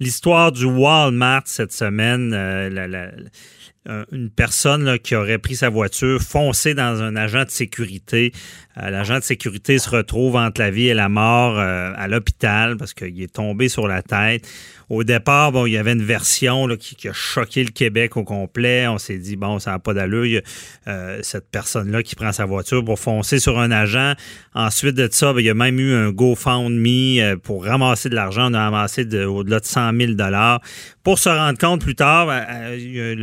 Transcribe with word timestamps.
L'histoire 0.00 0.52
du 0.52 0.64
Walmart 0.64 1.42
cette 1.46 1.72
semaine, 1.72 2.32
euh, 2.32 2.70
la- 2.70 2.86
la- 2.86 3.10
une 4.12 4.28
personne 4.30 4.98
qui 4.98 5.14
aurait 5.14 5.38
pris 5.38 5.56
sa 5.56 5.70
voiture, 5.70 6.20
foncé 6.20 6.74
dans 6.74 7.02
un 7.02 7.16
agent 7.16 7.44
de 7.44 7.50
sécurité. 7.50 8.32
Euh, 8.82 8.90
L'agent 8.90 9.18
de 9.18 9.24
sécurité 9.24 9.78
se 9.78 9.88
retrouve 9.90 10.36
entre 10.36 10.60
la 10.60 10.70
vie 10.70 10.88
et 10.88 10.94
la 10.94 11.08
mort 11.08 11.58
euh, 11.58 11.92
à 11.96 12.06
l'hôpital 12.08 12.76
parce 12.76 12.94
qu'il 12.94 13.20
est 13.22 13.32
tombé 13.32 13.68
sur 13.68 13.88
la 13.88 14.02
tête. 14.02 14.46
Au 14.88 15.04
départ, 15.04 15.52
bon, 15.52 15.66
il 15.66 15.72
y 15.72 15.76
avait 15.76 15.92
une 15.92 16.02
version 16.02 16.66
qui, 16.78 17.08
a 17.08 17.12
choqué 17.12 17.62
le 17.62 17.70
Québec 17.70 18.16
au 18.16 18.24
complet. 18.24 18.86
On 18.86 18.96
s'est 18.96 19.18
dit, 19.18 19.36
bon, 19.36 19.58
ça 19.58 19.72
n'a 19.72 19.78
pas 19.78 19.92
d'allure. 19.92 20.40
Euh, 20.86 21.18
cette 21.22 21.50
personne-là 21.50 22.02
qui 22.02 22.14
prend 22.14 22.32
sa 22.32 22.46
voiture 22.46 22.82
pour 22.82 22.98
foncer 22.98 23.38
sur 23.38 23.58
un 23.58 23.70
agent. 23.70 24.14
Ensuite 24.54 24.94
de 24.94 25.06
ça, 25.10 25.34
ben, 25.34 25.40
il 25.40 25.46
y 25.46 25.50
a 25.50 25.54
même 25.54 25.78
eu 25.78 25.92
un 25.92 26.10
GoFundMe 26.10 27.18
euh, 27.20 27.36
pour 27.36 27.66
ramasser 27.66 28.08
de 28.08 28.14
l'argent. 28.14 28.50
On 28.50 28.54
a 28.54 28.64
ramassé 28.64 29.04
de- 29.04 29.26
au-delà 29.26 29.60
de 29.60 29.66
100 29.66 29.92
000 29.94 30.12
Pour 31.02 31.18
se 31.18 31.28
rendre 31.28 31.58
compte 31.58 31.82
plus 31.82 31.94
tard, 31.94 32.28
euh, 32.30 33.14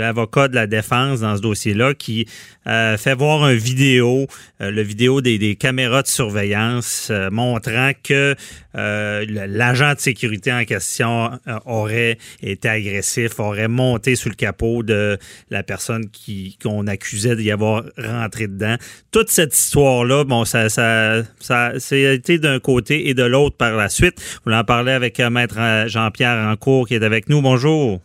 de 0.48 0.56
la 0.56 0.68
défense 0.68 1.22
dans 1.22 1.36
ce 1.36 1.42
dossier-là 1.42 1.94
qui 1.94 2.28
euh, 2.68 2.98
fait 2.98 3.14
voir 3.14 3.44
un 3.44 3.54
vidéo, 3.54 4.28
euh, 4.62 4.72
le 4.72 4.82
vidéo 4.82 5.22
des, 5.22 5.56
caméras 5.56 6.02
de 6.02 6.08
surveillance 6.08 7.10
euh, 7.12 7.30
montrant 7.30 7.92
que 8.04 8.36
euh, 8.76 9.26
l'agent 9.48 9.94
de 9.94 10.00
sécurité 10.00 10.52
en 10.52 10.66
question 10.66 11.30
aurait 11.66 12.18
été 12.42 12.68
agressif, 12.68 13.40
aurait 13.40 13.68
monté 13.68 14.16
sous 14.16 14.30
le 14.30 14.36
capot 14.36 14.84
de 14.84 15.18
la 15.50 15.64
personne 15.64 16.10
qui 16.10 16.58
qu'on 16.62 16.88
accusait 16.88 17.36
d'y 17.36 17.52
avoir 17.52 17.84
rentré 17.98 18.48
dedans. 18.48 18.76
Toute 19.12 19.30
cette 19.30 19.56
histoire-là, 19.56 20.24
bon, 20.24 20.44
ça, 20.44 20.70
ça, 20.70 21.24
ça, 21.40 21.72
a 21.92 22.12
été 22.12 22.38
d'un 22.38 22.60
côté 22.60 23.10
et 23.10 23.14
de 23.14 23.24
l'autre 23.24 23.56
par 23.56 23.76
la 23.76 23.90
suite. 23.90 24.42
Vous 24.46 24.52
en 24.52 24.64
parlez 24.64 24.92
avec 24.92 25.20
Maître 25.20 25.86
Jean-Pierre 25.88 26.48
Rancourt 26.48 26.88
qui 26.88 26.96
est 26.96 27.04
avec 27.04 27.30
nous. 27.30 27.42
Bonjour. 27.42 28.02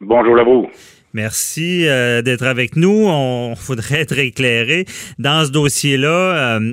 Bonjour 0.00 0.38
à 0.38 0.44
vous. 0.44 0.66
Merci 1.14 1.86
euh, 1.88 2.20
d'être 2.20 2.44
avec 2.44 2.76
nous. 2.76 3.06
On 3.08 3.54
voudrait 3.66 4.00
être 4.02 4.18
éclairé. 4.18 4.84
Dans 5.18 5.44
ce 5.46 5.50
dossier-là, 5.52 6.58
euh, 6.58 6.72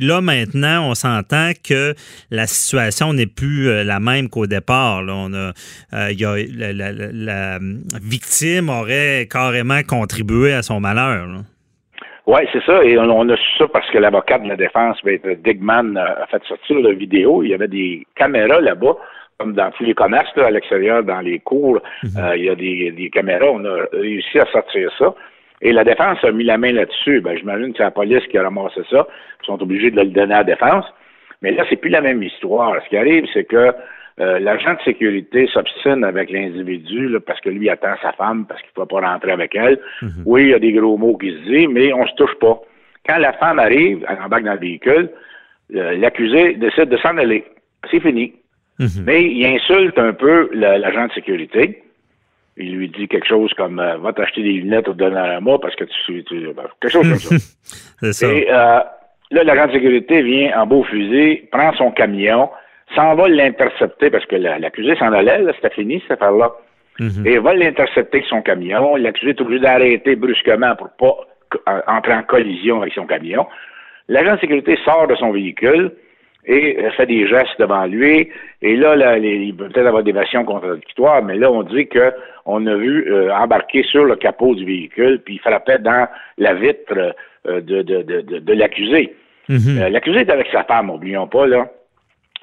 là 0.00 0.20
maintenant, 0.20 0.88
on 0.90 0.94
s'entend 0.94 1.50
que 1.68 1.94
la 2.30 2.46
situation 2.46 3.12
n'est 3.12 3.26
plus 3.26 3.68
euh, 3.68 3.82
la 3.84 3.98
même 3.98 4.28
qu'au 4.28 4.46
départ. 4.46 5.02
Là. 5.02 5.14
On 5.16 5.32
a, 5.34 5.52
euh, 5.94 6.12
y 6.12 6.24
a, 6.24 6.36
la, 6.56 6.72
la- 6.72 6.92
la- 6.92 7.58
victime 8.02 8.68
aurait 8.68 9.26
carrément 9.30 9.82
contribué 9.82 10.52
à 10.52 10.62
son 10.62 10.78
malheur. 10.80 11.26
Oui, 12.28 12.40
c'est 12.52 12.62
ça. 12.64 12.84
Et 12.84 12.98
on, 12.98 13.04
on 13.04 13.28
a 13.28 13.36
su 13.36 13.42
ça 13.58 13.66
parce 13.72 13.88
que 13.90 13.98
l'avocat 13.98 14.38
de 14.38 14.48
la 14.48 14.56
défense, 14.56 14.96
Maître 15.04 15.28
Digman, 15.44 15.96
euh, 15.96 16.22
a 16.22 16.26
fait 16.26 16.42
sortir 16.48 16.78
la 16.80 16.92
vidéo. 16.92 17.42
Il 17.42 17.50
y 17.50 17.54
avait 17.54 17.68
des 17.68 18.04
caméras 18.16 18.60
là-bas, 18.60 18.96
comme 19.38 19.52
dans 19.54 19.70
tous 19.72 19.84
les 19.84 19.94
commerces, 19.94 20.34
là, 20.36 20.46
à 20.46 20.50
l'extérieur, 20.50 21.02
dans 21.02 21.20
les 21.20 21.38
cours. 21.40 21.80
euh, 22.18 22.36
il 22.36 22.44
y 22.44 22.48
a 22.48 22.54
des, 22.54 22.90
des 22.92 23.10
caméras. 23.10 23.50
On 23.52 23.64
a 23.64 23.84
réussi 23.92 24.38
à 24.38 24.46
sortir 24.46 24.90
ça. 24.98 25.14
Et 25.62 25.72
la 25.72 25.84
défense 25.84 26.18
a 26.22 26.30
mis 26.32 26.44
la 26.44 26.58
main 26.58 26.72
là-dessus. 26.72 27.20
Ben, 27.20 27.36
j'imagine 27.36 27.72
que 27.72 27.78
c'est 27.78 27.82
la 27.84 27.90
police 27.90 28.26
qui 28.28 28.38
a 28.38 28.42
ramassé 28.42 28.80
ça. 28.90 29.06
Ils 29.42 29.46
sont 29.46 29.62
obligés 29.62 29.90
de 29.90 30.00
le 30.00 30.06
donner 30.06 30.34
à 30.34 30.38
la 30.38 30.44
défense. 30.44 30.84
Mais 31.42 31.52
là, 31.52 31.64
c'est 31.68 31.76
plus 31.76 31.90
la 31.90 32.00
même 32.00 32.22
histoire. 32.22 32.74
Ce 32.84 32.88
qui 32.88 32.96
arrive, 32.96 33.26
c'est 33.32 33.44
que 33.44 33.72
euh, 34.20 34.38
l'agent 34.38 34.72
de 34.74 34.80
sécurité 34.84 35.46
s'obstine 35.52 36.02
avec 36.02 36.30
l'individu 36.30 37.08
là, 37.08 37.20
parce 37.20 37.40
que 37.40 37.50
lui 37.50 37.68
attend 37.68 37.94
sa 38.00 38.12
femme 38.12 38.46
parce 38.46 38.60
qu'il 38.62 38.70
ne 38.76 38.82
peut 38.84 38.88
pas 38.88 39.06
rentrer 39.06 39.32
avec 39.32 39.54
elle. 39.54 39.78
Oui, 40.24 40.44
il 40.44 40.48
y 40.50 40.54
a 40.54 40.58
des 40.58 40.72
gros 40.72 40.96
mots 40.96 41.16
qui 41.18 41.30
se 41.30 41.38
disent, 41.50 41.68
mais 41.68 41.92
on 41.92 42.06
se 42.06 42.14
touche 42.14 42.34
pas. 42.40 42.58
Quand 43.06 43.18
la 43.18 43.34
femme 43.34 43.58
arrive, 43.58 44.04
elle 44.08 44.18
embarque 44.22 44.44
dans 44.44 44.54
le 44.54 44.58
véhicule, 44.60 45.10
euh, 45.74 45.96
l'accusé 45.98 46.54
décide 46.54 46.88
de 46.88 46.96
s'en 46.98 47.16
aller. 47.18 47.44
C'est 47.90 48.00
fini. 48.00 48.32
Mais 49.04 49.22
il 49.24 49.44
insulte 49.46 49.98
un 49.98 50.12
peu 50.12 50.50
l'agent 50.52 51.06
de 51.06 51.12
sécurité. 51.12 51.82
Il 52.58 52.74
lui 52.76 52.88
dit 52.88 53.06
quelque 53.08 53.26
chose 53.26 53.52
comme 53.54 53.78
euh, 53.80 53.96
Va 53.98 54.12
t'acheter 54.12 54.42
des 54.42 54.52
lunettes 54.52 54.88
au 54.88 54.94
Dollarama 54.94 55.58
parce 55.58 55.74
que 55.76 55.84
tu, 55.84 56.24
tu 56.24 56.40
ben, 56.54 56.64
quelque 56.80 56.92
chose 56.92 57.08
comme 57.08 57.18
ça. 57.18 57.36
Ça. 58.12 58.32
Et 58.32 58.46
euh, 58.50 58.80
là, 59.30 59.44
l'agent 59.44 59.66
de 59.68 59.72
sécurité 59.72 60.22
vient 60.22 60.58
en 60.60 60.66
beau 60.66 60.82
fusil, 60.84 61.42
prend 61.52 61.72
son 61.74 61.90
camion, 61.90 62.48
s'en 62.94 63.14
va 63.14 63.28
l'intercepter 63.28 64.10
parce 64.10 64.24
que 64.26 64.36
la- 64.36 64.58
l'accusé 64.58 64.96
s'en 64.96 65.12
allait, 65.12 65.38
là, 65.42 65.52
c'était 65.56 65.74
fini 65.74 66.02
cette 66.02 66.12
affaire-là. 66.22 66.52
Et 67.26 67.36
va 67.38 67.52
l'intercepter 67.52 68.18
avec 68.18 68.28
son 68.28 68.40
camion. 68.40 68.96
L'accusé 68.96 69.30
est 69.32 69.40
obligé 69.42 69.60
d'arrêter 69.60 70.16
brusquement 70.16 70.74
pour 70.76 70.88
pas 70.98 71.82
entrer 71.88 72.14
en 72.14 72.22
collision 72.22 72.80
avec 72.80 72.94
son 72.94 73.04
camion. 73.06 73.46
L'agent 74.08 74.36
de 74.36 74.40
sécurité 74.40 74.78
sort 74.84 75.06
de 75.06 75.14
son 75.16 75.30
véhicule 75.30 75.92
et 76.46 76.76
fait 76.96 77.06
des 77.06 77.26
gestes 77.26 77.58
devant 77.58 77.84
lui. 77.86 78.28
Et 78.62 78.76
là, 78.76 78.94
là, 78.96 79.18
les- 79.18 79.36
il 79.36 79.54
peut 79.56 79.68
peut-être 79.68 79.86
avoir 79.88 80.02
des 80.04 80.12
versions 80.12 80.44
contradictoires, 80.44 81.22
mais 81.22 81.36
là, 81.36 81.50
on 81.50 81.62
dit 81.62 81.86
que 81.88 82.12
on 82.44 82.64
a 82.66 82.74
vu 82.76 83.12
euh, 83.12 83.34
embarquer 83.34 83.82
sur 83.82 84.04
le 84.04 84.14
capot 84.16 84.54
du 84.54 84.64
véhicule, 84.64 85.20
puis 85.24 85.34
il 85.34 85.40
frappait 85.40 85.78
dans 85.80 86.06
la 86.38 86.54
vitre 86.54 87.14
euh, 87.48 87.60
de, 87.60 87.82
de, 87.82 88.02
de, 88.02 88.20
de, 88.20 88.52
l'accusé. 88.52 89.14
Euh, 89.80 89.88
l'accusé 89.88 90.20
est 90.20 90.30
avec 90.30 90.46
sa 90.52 90.62
femme, 90.64 90.90
oublions 90.90 91.26
pas, 91.26 91.46
là. 91.46 91.66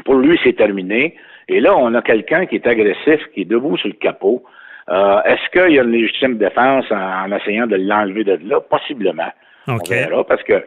Pour 0.06 0.16
lui, 0.16 0.38
c'est 0.44 0.54
terminé. 0.54 1.16
Et 1.48 1.60
là, 1.60 1.76
on 1.78 1.94
a 1.94 2.02
quelqu'un 2.02 2.46
qui 2.46 2.56
est 2.56 2.68
agressif, 2.68 3.22
qui 3.34 3.42
est 3.42 3.46
debout 3.46 3.78
sur 3.78 3.88
le 3.90 3.94
capot. 3.96 4.44
Est-ce 4.90 5.50
qu'il 5.52 5.76
y 5.76 5.80
a 5.80 5.84
une 5.84 5.92
légitime 5.92 6.38
défense 6.38 6.86
en, 6.92 6.96
en 7.32 7.36
essayant 7.38 7.68
de 7.68 7.78
l'enlever 7.78 8.24
de 8.26 8.40
là? 8.46 8.60
Possiblement. 8.60 9.32
On 9.68 9.78
verra 10.10 10.24
parce 10.26 10.44
que 10.44 10.62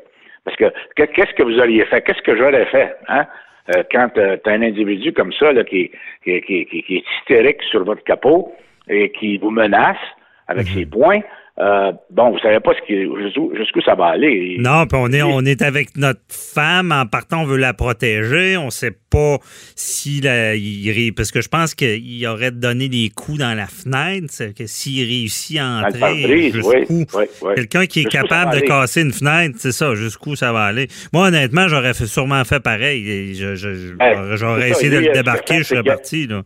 parce 0.46 0.56
que 0.56 0.72
que- 0.94 1.10
qu'est-ce 1.12 1.34
que 1.34 1.42
vous 1.42 1.58
auriez 1.58 1.84
fait? 1.86 2.00
Qu'est-ce 2.02 2.22
que 2.22 2.36
j'aurais 2.36 2.66
fait? 2.66 2.94
Hein? 3.08 3.26
Euh, 3.74 3.82
quand 3.90 4.10
tu 4.14 4.20
as 4.20 4.52
un 4.52 4.62
individu 4.62 5.12
comme 5.12 5.32
ça 5.32 5.52
là, 5.52 5.64
qui, 5.64 5.90
qui, 6.22 6.40
qui, 6.40 6.96
est 6.96 7.04
hystérique 7.18 7.62
sur 7.64 7.84
votre 7.84 8.04
capot 8.04 8.54
et 8.88 9.10
qui 9.10 9.38
vous 9.38 9.50
menace 9.50 9.98
avec 10.46 10.68
ses 10.68 10.86
poings, 10.86 11.22
euh, 11.58 11.92
bon, 12.10 12.32
vous 12.32 12.38
savez 12.40 12.60
pas 12.60 12.72
ce 12.74 12.86
qui, 12.86 13.08
jusqu'où, 13.56 13.80
ça 13.80 13.94
va 13.94 14.08
aller. 14.08 14.56
Non, 14.58 14.86
puis 14.86 14.98
on 15.00 15.10
est, 15.10 15.22
on 15.22 15.40
est 15.40 15.62
avec 15.62 15.96
notre 15.96 16.20
femme. 16.28 16.92
En 16.92 17.06
partant, 17.06 17.42
on 17.42 17.44
veut 17.44 17.56
la 17.56 17.72
protéger. 17.72 18.58
On 18.58 18.68
sait 18.68 18.94
pas 19.10 19.38
si 19.74 20.20
la, 20.20 20.54
il 20.54 21.14
parce 21.14 21.30
que 21.30 21.40
je 21.40 21.48
pense 21.48 21.74
qu'il 21.74 22.26
aurait 22.26 22.50
donné 22.50 22.90
des 22.90 23.08
coups 23.08 23.38
dans 23.38 23.54
la 23.54 23.66
fenêtre. 23.66 24.52
Que 24.54 24.66
s'il 24.66 25.06
réussit 25.06 25.58
à 25.58 25.86
entrer 25.86 26.26
oui, 26.26 26.52
oui, 26.62 27.06
oui. 27.42 27.54
quelqu'un 27.54 27.86
qui 27.86 28.00
est 28.00 28.10
capable 28.10 28.56
de 28.56 28.60
casser 28.60 29.00
une 29.00 29.12
fenêtre, 29.12 29.56
c'est 29.58 29.72
ça, 29.72 29.94
jusqu'où 29.94 30.36
ça 30.36 30.52
va 30.52 30.64
aller. 30.64 30.88
Moi, 31.14 31.28
honnêtement, 31.28 31.68
j'aurais 31.68 31.94
sûrement 31.94 32.44
fait 32.44 32.60
pareil. 32.60 33.08
Hey, 33.08 33.34
j'aurais 33.34 34.36
ça, 34.36 34.68
essayé 34.68 34.90
de 34.90 34.98
lui, 34.98 35.06
le 35.06 35.12
débarquer, 35.12 35.58
je 35.58 35.64
serais 35.64 35.82
parti. 35.82 36.26
Là. 36.26 36.42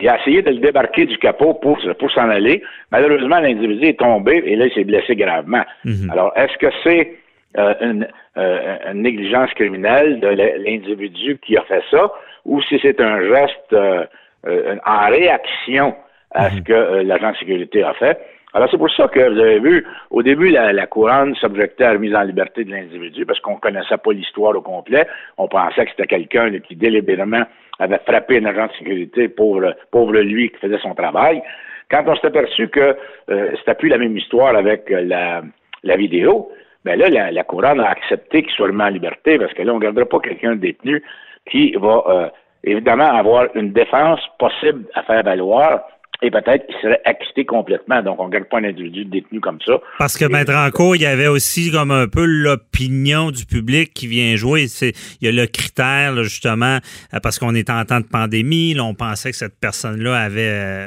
Il 0.00 0.08
a 0.08 0.20
essayé 0.20 0.42
de 0.42 0.50
le 0.50 0.58
débarquer 0.58 1.06
du 1.06 1.16
capot 1.18 1.54
pour, 1.54 1.78
pour 1.98 2.10
s'en 2.10 2.28
aller. 2.28 2.62
Malheureusement, 2.92 3.40
l'individu 3.40 3.86
est 3.86 3.98
tombé 3.98 4.42
et 4.44 4.56
là, 4.56 4.66
il 4.66 4.72
s'est 4.74 4.84
blessé 4.84 5.16
gravement. 5.16 5.64
Alors, 6.10 6.32
est-ce 6.36 6.56
que 6.58 6.66
c'est 6.84 7.14
euh, 7.56 7.74
une, 7.80 8.06
euh, 8.36 8.76
une 8.92 9.02
négligence 9.02 9.50
criminelle 9.54 10.20
de 10.20 10.28
l'individu 10.28 11.38
qui 11.44 11.56
a 11.56 11.62
fait 11.62 11.82
ça 11.90 12.12
ou 12.44 12.60
si 12.62 12.78
c'est 12.82 13.00
un 13.00 13.22
geste 13.22 13.72
euh, 13.72 14.04
euh, 14.46 14.76
en 14.84 15.08
réaction 15.08 15.94
à 16.30 16.50
ce 16.50 16.60
que 16.60 16.72
euh, 16.72 17.02
l'agent 17.02 17.32
de 17.32 17.36
sécurité 17.38 17.82
a 17.82 17.94
fait? 17.94 18.18
Alors, 18.56 18.70
c'est 18.70 18.78
pour 18.78 18.90
ça 18.90 19.06
que 19.08 19.20
vous 19.20 19.38
avez 19.38 19.58
vu, 19.58 19.86
au 20.10 20.22
début, 20.22 20.48
la, 20.48 20.86
couronne 20.86 21.34
s'objectait 21.34 21.84
à 21.84 21.92
la 21.92 21.98
mise 21.98 22.14
en 22.14 22.22
liberté 22.22 22.64
de 22.64 22.70
l'individu 22.70 23.26
parce 23.26 23.38
qu'on 23.40 23.56
connaissait 23.56 23.98
pas 23.98 24.12
l'histoire 24.12 24.56
au 24.56 24.62
complet. 24.62 25.06
On 25.36 25.46
pensait 25.46 25.84
que 25.84 25.90
c'était 25.90 26.06
quelqu'un 26.06 26.58
qui 26.60 26.74
délibérément 26.74 27.42
avait 27.78 28.00
frappé 28.06 28.38
un 28.38 28.46
agent 28.46 28.68
de 28.68 28.72
sécurité, 28.78 29.28
pauvre, 29.28 29.76
pauvre 29.90 30.14
lui 30.20 30.48
qui 30.48 30.56
faisait 30.56 30.78
son 30.78 30.94
travail. 30.94 31.42
Quand 31.90 32.04
on 32.06 32.16
s'est 32.16 32.28
aperçu 32.28 32.68
que 32.68 32.96
euh, 33.28 33.50
c'était 33.58 33.74
plus 33.74 33.90
la 33.90 33.98
même 33.98 34.16
histoire 34.16 34.56
avec 34.56 34.90
euh, 34.90 35.02
la, 35.02 35.42
la 35.82 35.96
vidéo, 35.96 36.50
ben 36.82 36.98
là, 36.98 37.10
la, 37.10 37.30
la 37.32 37.44
couronne 37.44 37.80
a 37.80 37.90
accepté 37.90 38.42
qu'il 38.42 38.52
soit 38.52 38.68
remis 38.68 38.84
en 38.84 38.88
liberté 38.88 39.38
parce 39.38 39.52
que 39.52 39.64
là, 39.64 39.72
on 39.74 39.76
ne 39.76 39.82
gardera 39.82 40.06
pas 40.06 40.20
quelqu'un 40.20 40.56
détenu 40.56 41.02
qui 41.50 41.72
va 41.72 42.04
euh, 42.08 42.28
évidemment 42.64 43.14
avoir 43.18 43.48
une 43.54 43.72
défense 43.72 44.20
possible 44.38 44.86
à 44.94 45.02
faire 45.02 45.22
valoir 45.24 45.82
et 46.22 46.30
peut-être 46.30 46.66
qu'il 46.66 46.76
serait 46.80 47.00
acquitté 47.04 47.44
complètement. 47.44 48.02
Donc, 48.02 48.20
on 48.20 48.26
ne 48.26 48.32
garde 48.32 48.46
pas 48.46 48.58
un 48.58 48.64
individu 48.64 49.04
détenu 49.04 49.40
comme 49.40 49.58
ça. 49.64 49.80
Parce 49.98 50.16
que, 50.16 50.24
Maître 50.24 50.52
Ranco, 50.52 50.94
il 50.94 51.02
y 51.02 51.06
avait 51.06 51.26
aussi 51.26 51.70
comme 51.70 51.90
un 51.90 52.08
peu 52.08 52.24
l'opinion 52.24 53.30
du 53.30 53.44
public 53.44 53.92
qui 53.92 54.06
vient 54.06 54.34
jouer. 54.36 54.66
C'est, 54.68 54.92
il 55.20 55.26
y 55.26 55.28
a 55.28 55.32
le 55.32 55.46
critère, 55.46 56.22
justement, 56.22 56.78
euh, 57.12 57.18
parce 57.22 57.38
qu'on 57.38 57.54
est 57.54 57.70
en 57.70 57.84
temps 57.84 58.00
de 58.00 58.06
pandémie, 58.06 58.74
là, 58.74 58.84
on 58.84 58.94
pensait 58.94 59.30
que 59.30 59.36
cette 59.36 59.58
personne-là 59.60 60.16
avait 60.16 60.40
euh, 60.40 60.86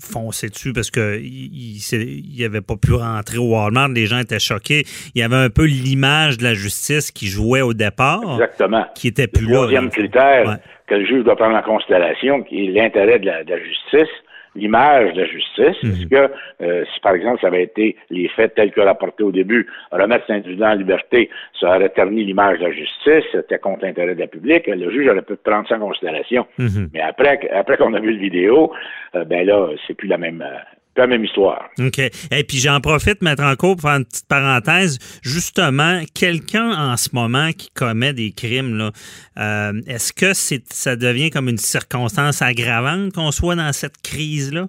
foncé 0.00 0.48
dessus 0.48 0.72
parce 0.72 0.90
qu'il 0.90 1.24
il, 1.24 1.80
il 1.92 2.44
avait 2.44 2.60
pas 2.60 2.76
pu 2.76 2.92
rentrer 2.92 3.38
au 3.38 3.50
Walmart. 3.50 3.88
Les 3.88 4.06
gens 4.06 4.18
étaient 4.18 4.38
choqués. 4.38 4.84
Il 5.14 5.20
y 5.20 5.24
avait 5.24 5.36
un 5.36 5.50
peu 5.50 5.64
l'image 5.64 6.38
de 6.38 6.44
la 6.44 6.54
justice 6.54 7.10
qui 7.10 7.26
jouait 7.26 7.62
au 7.62 7.74
départ. 7.74 8.22
Exactement. 8.34 8.86
Qui 8.94 9.08
était 9.08 9.26
plus 9.26 9.46
le 9.46 9.52
là. 9.52 9.56
Troisième 9.58 9.90
critère 9.90 10.58
que 10.86 10.94
le 10.94 11.06
juge 11.06 11.24
doit 11.24 11.36
prendre 11.36 11.56
en 11.56 11.62
considération, 11.62 12.42
qui 12.42 12.66
est 12.66 12.70
l'intérêt 12.70 13.18
de 13.18 13.26
la 13.26 13.58
justice 13.58 14.10
l'image 14.54 15.14
de 15.14 15.20
la 15.20 15.26
justice. 15.26 15.76
Est-ce 15.82 16.06
que, 16.06 16.30
euh, 16.62 16.84
si 16.92 17.00
par 17.00 17.14
exemple 17.14 17.40
ça 17.40 17.48
avait 17.48 17.62
été 17.62 17.96
les 18.10 18.28
faits 18.28 18.54
tels 18.54 18.72
que 18.72 18.80
rapportés 18.80 19.22
au 19.22 19.32
début, 19.32 19.66
remettre 19.90 20.26
cet 20.26 20.36
individu 20.36 20.62
en 20.62 20.74
liberté, 20.74 21.30
ça 21.60 21.76
aurait 21.76 21.88
terni 21.88 22.24
l'image 22.24 22.58
de 22.58 22.64
la 22.64 22.72
justice, 22.72 23.24
c'était 23.32 23.58
contre 23.58 23.84
l'intérêt 23.84 24.14
de 24.14 24.20
la 24.20 24.26
public, 24.26 24.66
le 24.66 24.90
juge 24.90 25.08
aurait 25.08 25.22
pu 25.22 25.36
prendre 25.36 25.68
ça 25.68 25.76
en 25.76 25.80
considération. 25.80 26.46
Mhm. 26.58 26.90
Mais 26.92 27.00
après, 27.00 27.48
après 27.52 27.76
qu'on 27.76 27.94
a 27.94 28.00
vu 28.00 28.12
le 28.12 28.18
vidéo, 28.18 28.72
euh, 29.14 29.24
ben 29.24 29.46
là, 29.46 29.68
c'est 29.86 29.94
plus 29.94 30.08
la 30.08 30.18
même, 30.18 30.42
euh, 30.42 30.58
la 30.96 31.06
même 31.06 31.24
histoire. 31.24 31.68
OK. 31.78 31.98
Et 31.98 32.44
puis 32.44 32.58
j'en 32.58 32.80
profite, 32.80 33.22
mettre 33.22 33.42
en 33.42 33.54
cours 33.56 33.76
pour 33.76 33.88
faire 33.88 33.98
une 33.98 34.04
petite 34.04 34.28
parenthèse. 34.28 34.98
Justement, 35.22 36.00
quelqu'un 36.14 36.70
en 36.70 36.96
ce 36.96 37.10
moment 37.12 37.50
qui 37.56 37.70
commet 37.70 38.12
des 38.12 38.32
crimes, 38.32 38.76
là, 38.76 38.90
euh, 39.38 39.72
est-ce 39.86 40.12
que 40.12 40.34
c'est 40.34 40.62
ça 40.72 40.96
devient 40.96 41.30
comme 41.30 41.48
une 41.48 41.58
circonstance 41.58 42.42
aggravante 42.42 43.12
qu'on 43.12 43.30
soit 43.30 43.56
dans 43.56 43.72
cette 43.72 44.00
crise-là? 44.02 44.66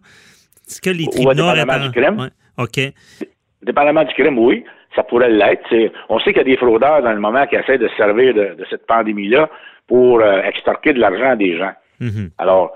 Est-ce 0.68 0.82
que 0.82 0.90
les 0.90 1.06
tribunaux... 1.06 1.52
Ouais, 1.52 1.80
du 1.80 1.92
crime. 1.92 2.20
Ouais. 2.20 2.30
OK. 2.58 2.80
Dépendamment 3.62 4.04
du 4.04 4.14
crime, 4.14 4.40
oui. 4.40 4.64
Ça 4.96 5.04
pourrait 5.04 5.30
l'être. 5.30 5.64
On 6.10 6.20
sait 6.20 6.32
qu'il 6.32 6.38
y 6.38 6.42
a 6.42 6.44
des 6.44 6.58
fraudeurs 6.58 7.04
dans 7.04 7.12
le 7.12 7.20
moment 7.20 7.46
qui 7.48 7.56
essaient 7.56 7.78
de 7.78 7.88
se 7.88 7.96
servir 7.96 8.34
de, 8.34 8.56
cette 8.70 8.88
pandémie-là 8.88 9.50
pour 9.88 10.22
euh, 10.22 10.42
extorquer 10.42 10.94
de 10.94 11.00
l'argent 11.00 11.36
des 11.36 11.58
gens. 11.58 11.74
Mm-hmm. 12.02 12.30
Alors, 12.38 12.74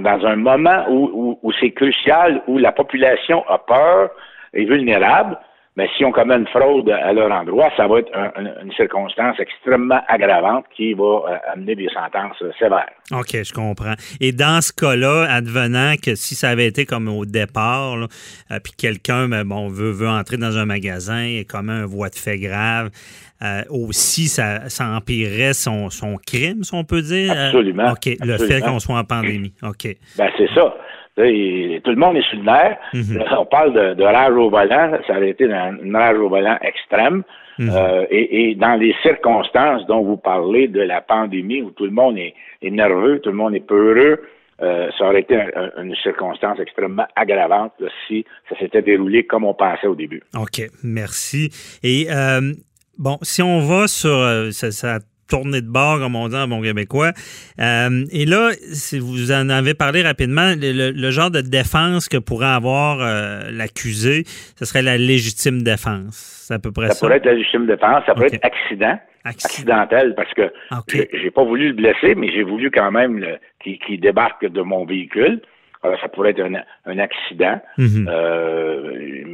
dans, 0.00 0.26
un 0.26 0.36
moment 0.36 0.84
où, 0.88 1.38
où, 1.42 1.52
c'est 1.60 1.70
crucial, 1.70 2.42
où 2.46 2.58
la 2.58 2.72
population 2.72 3.44
a 3.48 3.58
peur, 3.58 4.10
est 4.52 4.64
vulnérable, 4.64 5.38
mais 5.76 5.88
si 5.96 6.04
on 6.04 6.12
commet 6.12 6.36
une 6.36 6.46
fraude 6.46 6.88
à 6.88 7.12
leur 7.12 7.32
endroit, 7.32 7.68
ça 7.76 7.88
va 7.88 7.98
être 7.98 8.10
une 8.62 8.72
circonstance 8.72 9.40
extrêmement 9.40 10.00
aggravante 10.06 10.66
qui 10.76 10.94
va 10.94 11.04
euh, 11.04 11.52
amener 11.52 11.74
des 11.74 11.88
sentences 11.88 12.42
sévères. 12.58 12.92
OK, 13.10 13.30
je 13.32 13.52
comprends. 13.52 13.94
Et 14.20 14.30
dans 14.30 14.60
ce 14.60 14.72
cas-là, 14.72 15.26
advenant 15.28 15.94
que 16.00 16.14
si 16.14 16.36
ça 16.36 16.50
avait 16.50 16.66
été 16.66 16.86
comme 16.86 17.08
au 17.08 17.24
départ, 17.24 17.96
euh, 17.96 18.58
puis 18.62 18.72
quelqu'un 18.78 19.28
ben, 19.28 19.44
bon, 19.44 19.68
veut, 19.68 19.90
veut 19.90 20.08
entrer 20.08 20.36
dans 20.36 20.56
un 20.58 20.64
magasin 20.64 21.24
et 21.24 21.44
commet 21.44 21.72
un 21.72 21.86
voie 21.86 22.08
de 22.08 22.14
fait 22.14 22.38
grave, 22.38 22.90
euh, 23.42 23.62
aussi, 23.68 24.28
ça, 24.28 24.68
ça 24.68 24.86
empirerait 24.90 25.54
son, 25.54 25.90
son 25.90 26.16
crime, 26.24 26.62
si 26.62 26.72
on 26.72 26.84
peut 26.84 27.02
dire? 27.02 27.32
Absolument. 27.32 27.90
OK, 27.90 28.16
le 28.20 28.38
fait 28.38 28.60
qu'on 28.60 28.78
soit 28.78 28.96
en 28.96 29.04
pandémie. 29.04 29.52
OK. 29.62 29.88
Ben, 30.16 30.30
c'est 30.38 30.48
ça. 30.54 30.74
Tout 31.16 31.90
le 31.90 31.96
monde 31.96 32.16
est 32.16 32.28
sur 32.28 32.38
le 32.38 32.44
nerf. 32.44 32.76
Mhm. 32.92 33.24
On 33.38 33.46
parle 33.46 33.96
de, 33.96 34.02
rage 34.02 34.34
au 34.34 34.50
volant. 34.50 34.92
Ça 35.06 35.16
aurait 35.16 35.30
été 35.30 35.44
une, 35.44 35.96
rage 35.96 36.18
au 36.18 36.28
volant 36.28 36.58
extrême. 36.60 37.22
Mhm. 37.58 37.70
Euh, 37.72 38.06
et, 38.10 38.54
dans 38.56 38.74
les 38.74 38.94
circonstances 39.02 39.86
dont 39.86 40.02
vous 40.02 40.16
parlez 40.16 40.68
de 40.68 40.80
la 40.80 41.00
pandémie, 41.00 41.62
où 41.62 41.70
tout 41.70 41.84
le 41.84 41.92
monde 41.92 42.18
est, 42.18 42.34
nerveux, 42.62 43.20
tout 43.20 43.30
le 43.30 43.36
monde 43.36 43.54
est 43.54 43.66
peureux, 43.66 44.22
euh, 44.62 44.90
ça 44.98 45.06
aurait 45.06 45.20
été 45.20 45.36
une 45.78 45.94
circonstance 45.96 46.58
extrêmement 46.60 47.06
aggravante 47.14 47.72
si 48.06 48.24
ça 48.48 48.58
s'était 48.58 48.82
déroulé 48.82 49.24
comme 49.24 49.44
on 49.44 49.54
pensait 49.54 49.86
au 49.86 49.94
début. 49.94 50.22
OK, 50.34 50.62
merci. 50.82 51.50
Et 51.82 52.08
Bon, 52.96 53.18
si 53.22 53.42
on 53.42 53.58
va 53.58 53.88
sur 53.88 54.12
euh, 54.12 54.50
ça, 54.52 54.98
tournée 55.28 55.60
de 55.60 55.70
bord, 55.70 55.98
comme 55.98 56.16
on 56.16 56.28
dit 56.28 56.36
en 56.36 56.48
bon 56.48 56.62
québécois. 56.62 57.12
Euh, 57.60 58.04
et 58.12 58.26
là, 58.26 58.50
si 58.72 58.98
vous 58.98 59.32
en 59.32 59.48
avez 59.48 59.74
parlé 59.74 60.02
rapidement, 60.02 60.52
le, 60.56 61.10
genre 61.10 61.30
de 61.30 61.40
défense 61.40 62.08
que 62.08 62.16
pourrait 62.16 62.46
avoir 62.46 62.98
euh, 63.00 63.50
l'accusé, 63.50 64.24
ce 64.56 64.64
serait 64.64 64.82
la 64.82 64.96
légitime 64.96 65.62
défense. 65.62 66.44
C'est 66.46 66.54
à 66.54 66.58
peu 66.58 66.72
près 66.72 66.88
ça. 66.88 66.94
Ça 66.94 67.00
pourrait 67.00 67.16
être 67.18 67.26
la 67.26 67.34
légitime 67.34 67.66
défense, 67.66 68.02
ça 68.06 68.14
pourrait 68.14 68.28
être 68.32 68.44
accident, 68.44 68.98
accidentel, 69.24 70.14
parce 70.14 70.32
que 70.34 70.52
j'ai 70.86 71.30
pas 71.30 71.44
voulu 71.44 71.68
le 71.68 71.74
blesser, 71.74 72.14
mais 72.14 72.30
j'ai 72.32 72.42
voulu 72.42 72.70
quand 72.70 72.90
même 72.90 73.24
qu'il 73.60 74.00
débarque 74.00 74.46
de 74.46 74.62
mon 74.62 74.84
véhicule. 74.84 75.40
Alors, 75.82 76.00
ça 76.00 76.08
pourrait 76.08 76.30
être 76.30 76.40
un, 76.40 76.98
accident. 76.98 77.60
Mhm. 77.76 78.08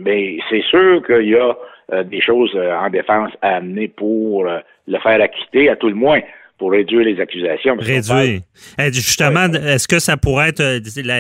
mais 0.05 0.39
c'est 0.51 0.63
sûr 0.63 1.03
qu'il 1.07 1.29
y 1.29 1.37
a 1.37 1.55
euh, 1.93 2.05
des 2.05 2.21
choses 2.21 2.53
euh, 2.55 2.73
en 2.73 2.89
défense 2.89 3.33
à 3.43 3.57
amener 3.57 3.89
pour 3.89 4.47
euh, 4.47 4.61
le 4.91 4.99
faire 4.99 5.21
acquitter, 5.21 5.69
à 5.71 5.77
tout 5.77 5.89
le 5.89 5.95
moins 5.95 6.21
pour 6.59 6.73
réduire 6.73 7.07
les 7.07 7.19
accusations. 7.21 7.77
Réduire. 7.79 8.41
Eh, 8.79 8.93
justement, 8.93 9.47
est-ce 9.47 9.89
que 9.89 9.99
ça 9.99 10.17
pourrait 10.17 10.51
être 10.51 10.63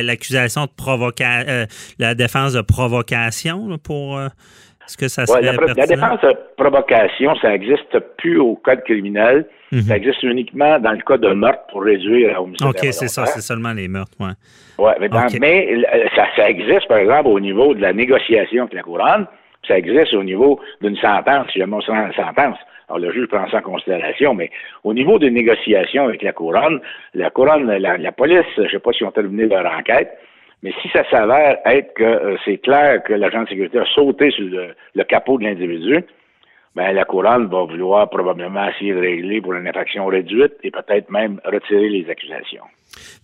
l'accusation 0.02 0.66
de 0.66 0.70
provocation, 0.76 1.66
la 1.98 2.14
défense 2.14 2.52
de 2.52 2.60
provocation 2.60 3.78
pour. 3.78 4.20
Est-ce 4.20 4.96
que 4.98 5.08
ça 5.08 5.24
serait 5.24 5.40
la, 5.40 5.52
la, 5.52 5.86
défense 5.86 6.20
de 6.20 6.34
provocation, 6.56 7.36
ça 7.36 7.50
n'existe 7.50 7.96
plus 8.18 8.38
au 8.38 8.56
code 8.56 8.82
criminel. 8.82 9.46
Mhm. 9.70 9.82
Ça 9.82 9.96
existe 9.96 10.22
uniquement 10.24 10.80
dans 10.80 10.90
le 10.90 10.98
cas 10.98 11.16
de 11.16 11.32
meurtre 11.32 11.62
pour 11.70 11.84
réduire 11.84 12.42
homicide. 12.42 12.66
OK, 12.66 12.78
c'est 12.80 13.06
ça, 13.06 13.24
c'est 13.26 13.40
seulement 13.40 13.72
les 13.72 13.86
meurtres, 13.86 14.16
oui. 14.18 14.30
Ouais, 14.78 14.94
mais, 14.98 15.08
mais 15.40 15.82
ça, 16.16 16.26
ça, 16.34 16.50
existe, 16.50 16.88
par 16.88 16.98
exemple, 16.98 17.28
au 17.28 17.38
niveau 17.38 17.72
de 17.72 17.80
la 17.80 17.92
négociation 17.92 18.62
avec 18.62 18.74
la 18.74 18.82
couronne 18.82 19.26
ça 19.68 19.78
existe 19.78 20.14
au 20.14 20.24
niveau 20.24 20.60
d'une 20.80 20.96
sentence, 20.96 21.46
si 21.52 21.58
jamais 21.58 21.76
on 21.76 21.80
sentence. 21.80 22.58
Alors, 22.90 22.98
le 22.98 23.12
juge 23.12 23.28
prend 23.28 23.48
ça 23.48 23.58
en 23.58 23.62
considération, 23.62 24.34
mais 24.34 24.50
au 24.82 24.92
niveau 24.92 25.20
des 25.20 25.30
négociations 25.30 26.04
avec 26.04 26.22
la 26.22 26.32
couronne, 26.32 26.80
la 27.14 27.30
couronne, 27.30 27.70
la, 27.70 28.12
police, 28.12 28.44
je 28.56 28.62
ne 28.62 28.68
sais 28.68 28.78
pas 28.80 28.92
si 28.92 29.04
ont 29.04 29.12
terminé 29.12 29.46
leur 29.46 29.64
enquête, 29.72 30.10
mais 30.64 30.72
si 30.82 30.88
ça 30.88 31.04
s'avère 31.08 31.58
être 31.66 31.94
que 31.94 32.02
euh, 32.02 32.36
c'est 32.44 32.58
clair 32.58 33.02
que 33.04 33.12
l'agent 33.14 33.44
de 33.44 33.48
sécurité 33.48 33.78
a 33.78 33.84
sauté 33.86 34.32
sur 34.32 34.44
le 34.44 35.04
capot 35.04 35.38
de 35.38 35.44
l'individu, 35.44 36.04
ben, 36.76 36.92
la 36.92 37.04
couronne 37.04 37.46
va 37.46 37.64
vouloir 37.64 38.08
probablement 38.08 38.68
essayer 38.68 38.92
de 38.92 39.00
régler 39.00 39.40
pour 39.40 39.54
une 39.54 39.66
infraction 39.66 40.06
réduite 40.06 40.52
et 40.62 40.70
peut-être 40.70 41.10
même 41.10 41.40
retirer 41.44 41.88
les 41.88 42.08
accusations. 42.08 42.64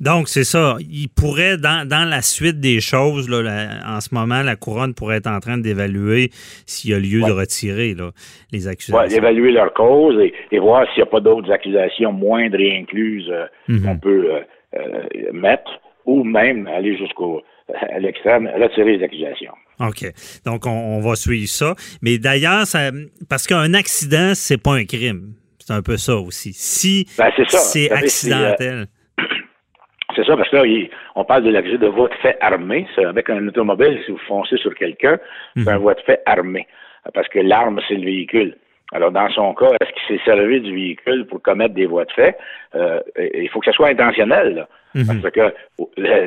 Donc, 0.01 0.29
c'est 0.29 0.45
ça. 0.45 0.77
Il 0.81 1.09
pourrait, 1.09 1.57
dans, 1.57 1.87
dans, 1.89 2.09
la 2.09 2.23
suite 2.23 2.61
des 2.61 2.81
choses, 2.81 3.29
là, 3.29 3.69
en 3.87 4.01
ce 4.01 4.15
moment, 4.15 4.43
la 4.43 4.57
couronne 4.57 4.95
pourrait 4.95 5.17
être 5.17 5.27
en 5.29 5.41
train 5.41 5.59
d'évaluer 5.59 6.31
s'il 6.67 6.91
y 6.91 6.95
a 6.95 6.99
lieu 6.99 7.27
de 7.27 7.33
retirer 7.33 7.95
là, 7.95 8.11
les 8.53 8.69
accusations. 8.69 9.03
Oui, 9.03 9.09
d'évaluer 9.09 9.53
leur 9.53 9.73
cause 9.73 10.21
et, 10.21 10.59
voir 10.59 10.87
s'il 10.89 11.03
n'y 11.03 11.09
a 11.09 11.11
pas 11.11 11.21
d'autres 11.21 11.51
accusations 11.51 12.13
moindres 12.13 12.61
et 12.61 12.79
incluses 12.79 13.31
euh, 13.31 13.47
mhm. 13.69 13.83
qu'on 13.83 13.99
peut 13.99 14.35
euh, 14.35 14.41
euh, 14.75 15.33
mettre 15.33 15.71
ou 16.05 16.25
même 16.25 16.67
aller 16.67 16.97
jusqu'au 16.97 17.43
à 17.75 17.99
l'extrême, 17.99 18.49
retirer 18.61 18.97
les 18.97 19.05
accusations. 19.05 19.55
OK. 19.81 20.05
Donc, 20.45 20.67
on, 20.67 21.01
va 21.01 21.17
suivre 21.17 21.49
ça. 21.49 21.75
Mais 22.03 22.19
d'ailleurs, 22.19 22.65
parce 23.29 23.47
qu'un 23.47 23.75
accident, 23.75 24.33
c'est 24.35 24.63
pas 24.63 24.75
un 24.75 24.85
crime. 24.85 25.35
C'est 25.59 25.73
un 25.73 25.83
peu 25.83 25.97
ça 25.97 26.17
aussi. 26.17 26.53
Si 26.53 27.07
ben, 27.19 27.31
c'est 27.37 27.91
accidentel. 27.91 28.87
C'est 30.15 30.25
ça, 30.25 30.35
parce 30.35 30.49
que 30.49 30.57
là, 30.57 30.89
on 31.15 31.27
parle 31.27 31.43
de 31.43 31.51
l'accès 31.51 31.77
de 31.77 31.89
voie 31.89 32.09
de 32.09 32.15
fait 32.23 32.39
armé. 32.41 32.87
Avec 32.97 33.29
un 33.29 33.49
automobile, 33.49 34.01
si 34.07 34.13
vous 34.13 34.21
foncez 34.27 34.57
sur 34.57 34.75
quelqu'un, 34.75 35.19
c'est 35.57 35.69
un 35.69 35.77
mhm. 35.77 35.83
voie 35.83 35.93
de 35.93 36.01
fait 36.01 36.23
armé. 36.25 36.67
Parce 37.13 37.29
que 37.29 37.39
l'arme, 37.39 37.83
c'est 37.87 37.97
le 37.97 38.07
véhicule. 38.07 38.57
Alors, 38.93 39.11
dans 39.11 39.29
son 39.31 39.53
cas, 39.55 39.71
est-ce 39.81 39.91
qu'il 39.93 40.17
s'est 40.17 40.25
servi 40.25 40.61
du 40.61 40.73
véhicule 40.73 41.27
pour 41.27 41.43
commettre 41.43 41.75
des 41.75 41.87
voies 41.87 42.05
de 42.05 42.13
fait? 42.13 42.37
Euh, 42.77 43.01
il 43.19 43.49
faut 43.49 43.59
que 43.59 43.67
ce 43.67 43.73
soit 43.73 43.89
intentionnel. 43.89 44.67
Mhm. 44.95 45.21
Parce 45.21 45.35
que 45.35 45.55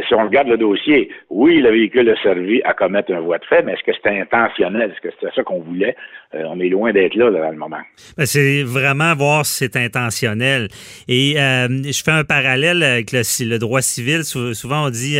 si 0.08 0.14
on 0.14 0.26
regarde 0.26 0.50
le 0.50 0.58
dossier, 0.58 1.10
oui, 1.30 1.60
le 1.60 1.72
véhicule 1.72 2.10
a 2.10 2.22
servi 2.22 2.62
à 2.64 2.74
commettre 2.74 3.12
un 3.14 3.22
voie 3.22 3.40
de 3.40 3.46
fait, 3.46 3.64
mais 3.64 3.74
est-ce 3.74 3.84
que 3.84 3.94
c'était 3.94 4.20
intentionnel? 4.20 4.92
Est-ce 4.92 5.02
que 5.02 5.10
c'était 5.12 5.34
ça 5.34 5.42
qu'on 5.44 5.62
voulait? 5.62 5.96
Euh, 6.36 6.44
on 6.48 6.60
est 6.60 6.70
loin 6.70 6.92
d'être 6.92 7.16
là, 7.16 7.32
dans 7.32 7.50
le 7.50 7.58
moment. 7.58 7.82
Ben, 8.18 8.26
c'est 8.26 8.62
vraiment 8.64 9.16
voir 9.16 9.46
si 9.46 9.58
c'est 9.64 9.78
intentionnel. 9.78 10.68
Et 11.08 11.40
euh, 11.40 11.68
je 11.68 12.04
fais 12.04 12.12
un 12.12 12.26
parallèle 12.26 12.84
avec 12.84 13.12
le, 13.14 13.58
droit 13.58 13.82
civil. 13.82 14.24
Souvent, 14.24 14.86
on 14.86 14.90
dit 14.90 15.18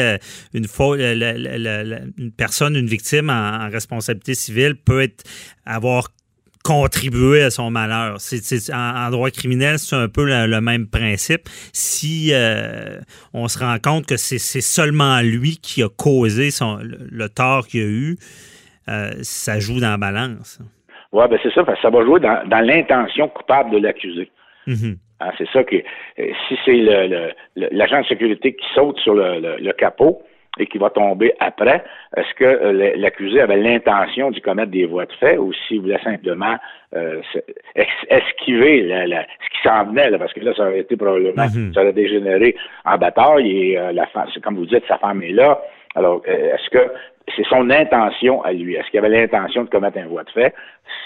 une, 0.54 0.68
faute, 0.68 1.00
une 1.00 2.32
personne, 2.38 2.76
une 2.76 2.86
victime 2.86 3.30
en, 3.30 3.66
en 3.66 3.70
responsabilité 3.70 4.36
civile 4.36 4.76
peut 4.76 5.02
être 5.02 5.24
avoir 5.66 6.10
contribuer 6.64 7.44
à 7.44 7.50
son 7.50 7.72
malheur. 7.72 8.16
C'est, 8.20 8.74
en, 8.74 9.10
droit 9.10 9.30
criminel, 9.32 9.80
c'est 9.80 9.96
un 9.96 10.08
peu 10.08 10.26
le, 10.26 10.62
même 10.62 10.88
principe. 10.88 11.48
Si 11.74 12.32
euh, 12.34 13.00
on 13.34 13.48
se 13.48 13.60
rend 13.60 13.78
compte 13.82 14.06
que 14.06 14.18
c'est, 14.18 14.40
seulement 14.40 15.22
lui 15.22 15.58
qui 15.58 15.84
a 15.84 15.90
causé 15.90 16.52
son, 16.52 16.80
le, 16.82 17.28
tort 17.30 17.68
qu'il 17.68 17.82
a 17.82 17.86
eu, 17.86 18.18
euh, 18.88 19.12
ça 19.22 19.60
joue 19.60 19.80
dans 19.80 19.92
la 19.92 19.98
balance. 19.98 20.60
Oui, 21.12 21.24
ben 21.30 21.40
c'est 21.42 21.54
ça, 21.54 21.64
parce 21.64 21.78
que 21.78 21.82
ça 21.82 21.90
va 21.90 22.04
jouer 22.04 22.20
dans, 22.20 22.66
l'intention 22.66 23.28
coupable 23.30 23.72
de 23.72 23.78
l'accusé. 23.78 24.30
Mm-hmm. 24.68 24.98
Hein, 25.22 25.32
c'est 25.38 25.50
ça 25.50 25.64
que 25.64 25.76
euh, 25.76 26.32
si 26.48 26.58
c'est 26.66 26.78
le, 26.78 27.32
l'agent 27.56 28.02
de 28.02 28.06
sécurité 28.06 28.54
qui 28.54 28.66
saute 28.74 28.98
sur 29.00 29.14
le, 29.16 29.72
capot, 29.74 30.22
et 30.60 30.68
qui 30.68 30.78
va 30.78 30.90
tomber 30.90 31.34
après, 31.40 31.84
est-ce 32.16 32.34
que 32.36 32.44
euh, 32.44 32.94
l'accusé 32.98 33.42
avait 33.42 33.58
l'intention 33.58 34.32
d'y 34.32 34.42
commettre 34.42 34.72
des 34.72 34.86
voies 34.86 35.06
de 35.06 35.14
fait 35.14 35.38
ou 35.38 35.52
s'il 35.68 35.82
voulait 35.82 36.02
simplement 36.04 36.56
euh, 36.96 37.22
esquiver 38.08 38.90
ce 38.90 39.50
qui 39.50 39.68
s'en 39.68 39.86
venait, 39.86 40.18
parce 40.18 40.34
que 40.34 40.42
là, 40.42 40.54
ça 40.56 40.64
aurait 40.64 40.80
été 40.80 40.96
probablement, 40.96 41.44
mm-hmm. 41.44 41.74
ça 41.74 41.82
aurait 41.82 41.94
dégénéré 41.94 42.56
en 42.86 42.98
bataille 42.98 43.50
et 43.50 43.78
euh, 43.78 43.92
la 43.92 44.08
femme, 44.08 44.28
comme 44.44 44.56
vous 44.56 44.66
dites, 44.66 44.84
sa 44.88 44.98
femme 44.98 45.22
est 45.24 45.32
là. 45.32 45.62
Alors, 45.96 46.22
est-ce 46.26 46.70
que 46.70 46.92
c'est 47.36 47.46
son 47.48 47.70
intention 47.70 48.44
à 48.44 48.54
lui? 48.54 48.76
Est-ce 48.76 48.90
qu'il 48.90 49.00
avait 49.00 49.10
l'intention 49.10 49.64
de 49.64 49.70
commettre 49.70 49.98
un 49.98 50.08
voie 50.08 50.24
de 50.24 50.30
fait? 50.30 50.54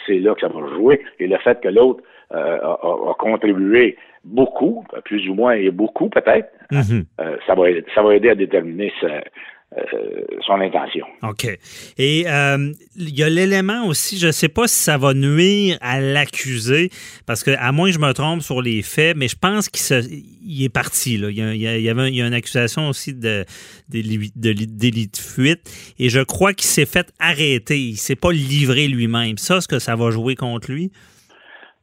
C'est 0.06 0.20
là 0.20 0.34
que 0.34 0.42
ça 0.42 0.50
va 0.50 0.68
jouer. 0.76 1.02
Et 1.20 1.28
le 1.28 1.38
fait 1.38 1.62
que 1.62 1.70
l'autre 1.70 2.04
a, 2.32 3.14
contribué 3.18 3.96
beaucoup, 4.24 4.86
plus 5.06 5.28
ou 5.30 5.34
moins, 5.34 5.54
et 5.54 5.72
beaucoup 5.72 6.10
peut-être, 6.10 6.50
mm-hmm. 6.72 7.06
ça, 7.46 7.56
va, 7.56 7.64
ça 7.94 8.02
va 8.02 8.16
aider 8.16 8.30
à 8.30 8.36
déterminer 8.36 8.92
euh, 9.78 10.22
son 10.46 10.60
intention. 10.62 11.06
OK. 11.24 11.48
Et 11.98 12.26
euh, 12.28 12.72
il 12.96 13.18
y 13.18 13.24
a 13.24 13.30
l'élément 13.30 13.88
aussi, 13.88 14.20
je 14.20 14.28
ne 14.28 14.32
sais 14.32 14.50
pas 14.50 14.68
si 14.68 14.76
ça 14.76 14.98
va 14.98 15.16
nuire 15.16 15.78
à 15.82 16.00
l'accusé, 16.00 16.92
parce 17.26 17.44
que 17.44 17.52
à 17.58 17.72
moins 17.72 17.88
que 17.88 17.96
je 17.96 18.00
me 18.00 18.12
trompe 18.12 18.42
sur 18.42 18.62
les 18.62 18.84
faits, 18.84 19.18
mais 19.18 19.28
je 19.28 19.36
pense 19.36 19.70
qu'il 19.70 20.64
est 20.64 20.70
parti. 20.70 21.18
Là. 21.18 21.32
Il, 21.32 21.38
y 21.38 21.42
a, 21.42 21.54
il, 21.54 21.82
y 21.82 21.90
avait, 21.90 22.10
il 22.10 22.16
y 22.16 22.22
a 22.22 22.28
une 22.28 22.34
accusation 22.36 22.90
aussi 22.90 23.16
de, 23.16 23.46
de, 23.90 24.54
délit 24.68 25.08
de 25.08 25.18
fuite, 25.18 25.94
et 25.98 26.10
je 26.10 26.20
crois 26.20 26.54
qu'il 26.54 26.68
s'est 26.68 26.86
fait 26.86 27.12
arrêter. 27.20 27.80
Il 27.80 27.94
ne 27.94 27.98
s'est 27.98 28.18
pas 28.18 28.32
livré 28.32 28.88
lui-même. 28.88 29.38
Ça, 29.38 29.58
est-ce 29.58 29.68
que 29.68 29.80
ça 29.80 29.96
va 29.96 30.12
jouer 30.12 30.36
contre 30.36 30.72
lui? 30.72 30.92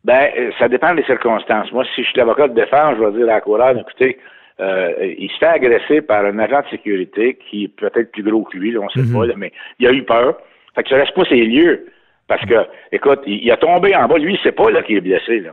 Ben, 0.05 0.31
ça 0.59 0.69
dépend 0.69 0.95
des 0.95 1.05
circonstances. 1.05 1.71
Moi, 1.73 1.85
si 1.95 2.03
je 2.03 2.09
suis 2.09 2.19
l'avocat 2.19 2.49
de 2.49 2.55
défense, 2.55 2.97
je 2.99 3.05
vais 3.05 3.13
dire 3.19 3.29
à 3.29 3.35
la 3.35 3.41
coureur, 3.41 3.77
écoutez, 3.77 4.19
euh, 4.61 5.15
il 5.19 5.31
se 5.31 5.39
fait 5.39 5.47
agresser 5.47 6.01
par 6.03 6.25
un 6.25 6.39
agent 6.39 6.61
de 6.63 6.69
sécurité 6.71 7.39
qui 7.49 7.65
est 7.65 7.69
peut-être 7.69 8.13
plus 8.13 8.23
gros 8.23 8.45
que 8.45 8.57
lui, 8.57 8.77
on 8.77 8.85
ne 8.85 8.91
sait 8.91 9.01
mhm. 9.01 9.13
pas, 9.13 9.35
mais 9.37 9.53
il 9.79 9.87
a 9.87 9.93
eu 9.93 10.03
peur. 10.03 10.39
Fait 10.75 10.83
que 10.83 10.89
ça 10.89 10.99
laisse 10.99 11.11
pas 11.11 11.25
ses 11.25 11.45
lieux. 11.45 11.87
Parce 12.29 12.45
que, 12.47 12.55
écoute, 12.93 13.23
il, 13.27 13.51
a 13.51 13.57
tombé 13.57 13.95
en 13.97 14.07
bas. 14.07 14.17
Lui, 14.17 14.35
il 14.35 14.41
sait 14.41 14.53
pas 14.53 14.71
là 14.71 14.85
qu'il 14.85 14.97
est 14.97 15.01
blessé. 15.01 15.41
Là. 15.41 15.51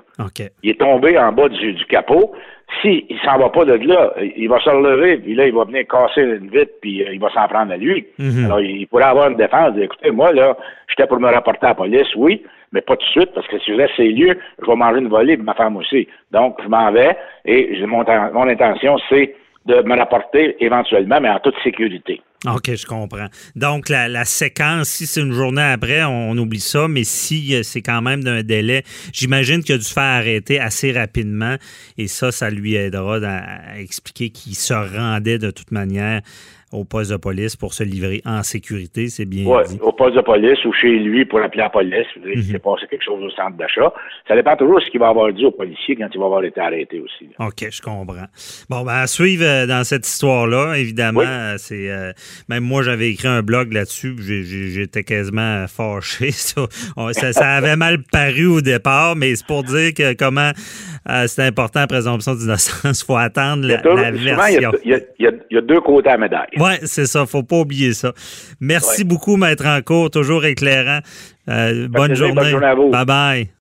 Il 0.62 0.70
est 0.70 0.80
tombé 0.80 1.18
en 1.18 1.32
bas 1.32 1.50
du, 1.50 1.86
capot. 1.89 2.36
S'il 2.81 3.05
il 3.09 3.17
s'en 3.24 3.38
va 3.38 3.50
pas 3.50 3.65
de 3.65 3.74
là, 3.74 4.13
il 4.19 4.50
va 4.50 4.59
se 4.59 4.69
relever, 4.69 5.17
puis 5.17 5.36
là, 5.36 5.47
il 5.47 5.53
va 5.53 5.63
venir 5.63 5.88
casser 5.88 6.21
une 6.21 6.50
vitre, 6.50 6.74
puis 6.81 7.03
euh, 7.03 7.13
il 7.13 7.19
va 7.19 7.29
s'en 7.31 7.47
prendre 7.47 7.71
à 7.71 7.77
lui. 7.77 8.05
Mhm. 8.19 8.45
Alors, 8.45 8.59
il 8.59 8.86
pourrait 8.88 9.05
avoir 9.05 9.29
une 9.29 9.38
défense. 9.38 9.74
Écoutez, 9.77 10.12
moi, 10.12 10.31
là, 10.33 10.55
j'étais 10.89 11.07
pour 11.07 11.19
me 11.19 11.31
rapporter 11.31 11.65
à 11.65 11.69
la 11.69 11.75
police, 11.75 12.13
oui, 12.15 12.43
mais 12.74 12.81
pas 12.81 12.97
tout 12.97 13.05
de 13.05 13.12
suite, 13.12 13.31
parce 13.33 13.47
que 13.47 13.57
si 13.59 13.71
je 13.71 13.77
laisse 13.77 13.91
ces 13.95 14.09
lieux, 14.09 14.38
je 14.62 14.65
vais 14.65 14.75
manger 14.75 15.00
une 15.00 15.07
volée, 15.07 15.38
ma 15.38 15.53
femme 15.53 15.77
aussi. 15.77 16.07
Donc, 16.31 16.57
je 16.62 16.67
m'en 16.67 16.91
vais, 16.91 17.17
et 17.45 17.86
mon, 17.86 18.03
mon 18.33 18.47
intention, 18.47 18.97
c'est 19.09 19.33
de 19.65 19.81
me 19.81 19.97
rapporter 19.97 20.55
éventuellement, 20.63 21.19
mais 21.21 21.29
en 21.29 21.39
toute 21.39 21.55
sécurité. 21.63 22.21
OK, 22.46 22.75
je 22.75 22.86
comprends. 22.86 23.29
Donc, 23.56 23.89
la, 23.89 24.24
séquence, 24.25 24.89
si 24.89 25.08
c'est 25.08 25.22
une 25.22 25.34
journée 25.34 25.62
après, 25.62 26.03
on, 26.03 26.38
oublie 26.38 26.60
ça, 26.60 26.88
mais 26.88 27.03
si 27.03 27.56
euh, 27.56 27.63
c'est 27.63 27.82
quand 27.82 28.03
même 28.03 28.24
d'un 28.24 28.44
délai, 28.44 28.84
j'imagine 29.12 29.63
qu'il 29.63 29.74
a 29.74 29.77
dû 29.79 29.84
se 29.84 29.94
faire 29.94 30.03
arrêter 30.03 30.60
assez 30.60 30.91
rapidement 30.91 31.56
et 31.98 32.08
ça, 32.08 32.32
ça 32.32 32.51
lui 32.51 32.75
aidera 32.75 33.17
à 33.24 33.79
expliquer 33.79 34.29
qu'il 34.29 34.56
se 34.56 34.74
rendait 34.74 35.39
de 35.39 35.50
toute 35.50 35.72
manière 35.72 36.22
au 36.74 36.83
poste 36.83 37.12
de 37.12 37.17
police 37.17 37.55
pour 37.55 37.74
se 37.74 37.83
livrer 37.83 38.21
en 38.25 38.43
sécurité, 38.43 39.07
c'est 39.07 39.25
bien 39.25 39.45
Oui, 39.45 39.63
au 39.81 39.93
poste 39.93 40.15
de 40.15 40.21
police 40.21 40.63
ou 40.65 40.74
chez 40.74 41.00
lui 41.00 41.24
pour 41.24 41.39
appeler 41.41 41.63
la 41.63 41.69
police, 41.69 42.07
il 42.25 42.43
s'est 42.43 42.59
passé 42.59 42.86
quelque 42.89 43.05
chose 43.05 43.24
au 43.24 43.29
centre 43.29 43.55
d'achat. 43.55 43.93
Ça 44.27 44.36
dépend 44.36 44.55
toujours 44.57 44.79
de 44.79 44.83
ce 44.83 44.89
qu'il 44.89 45.00
va 45.00 45.07
avoir 45.07 45.31
dit 45.31 45.45
au 45.45 45.51
policier 45.51 45.95
quand 45.95 46.09
il 46.13 46.19
va 46.19 46.25
avoir 46.25 46.43
été 46.43 46.59
arrêté 46.59 47.00
aussi. 47.00 47.29
OK, 47.39 47.67
je 47.71 47.81
comprends. 47.81 48.27
Bon, 48.69 48.83
ben, 48.83 48.95
à 48.95 49.07
suivre 49.07 49.45
euh, 49.45 49.65
dans 49.65 49.86
cette 49.86 50.05
histoire-là, 50.05 50.75
évidemment, 50.75 51.21
euh, 51.21 51.55
c'est 51.57 51.89
euh, 51.89 52.12
même 52.50 52.63
moi 52.63 52.81
j'avais 52.83 53.12
écrit 53.12 53.29
un 53.29 53.43
blog 53.43 53.71
là-dessus, 53.71 54.15
j'étais 54.19 55.03
quasiment 55.03 55.65
fâché. 55.67 56.31
Ça. 57.12 57.33
ça, 57.33 57.50
avait 57.55 57.75
mal 57.75 58.03
paru 58.12 58.47
au 58.47 58.62
départ, 58.62 59.15
mais 59.15 59.36
c'est 59.36 59.45
pour 59.45 59.63
dire 59.63 59.93
que 59.93 60.13
comment 60.13 60.51
c'est 61.27 61.43
important 61.43 61.79
la 61.81 61.87
présomption 61.87 62.35
d'innocence, 62.35 63.01
il 63.01 63.05
faut 63.05 63.15
attendre 63.15 63.65
la, 63.65 63.77
version. 64.11 64.71
Il 64.83 65.01
y, 65.19 65.57
a, 65.57 65.61
deux 65.61 65.81
côtés 65.81 66.09
à 66.09 66.13
la 66.13 66.17
médaille. 66.17 66.47
Oui, 66.57 66.71
c'est 66.83 67.05
ça. 67.05 67.25
faut 67.25 67.43
pas 67.43 67.57
oublier 67.57 67.93
ça. 67.93 68.13
Merci 68.59 69.03
beaucoup, 69.03 69.37
Maître 69.37 69.65
Encourt. 69.65 70.09
Toujours 70.09 70.45
éclairant. 70.45 70.99
Euh, 71.49 71.87
bonne 71.87 72.13
journée. 72.13 72.35
Bonne 72.35 72.49
journée 72.49 72.67
à 72.67 72.75
vous. 72.75 72.89
Bye 72.89 73.05
bye. 73.05 73.49